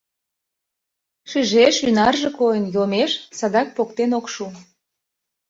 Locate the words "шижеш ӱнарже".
1.29-2.29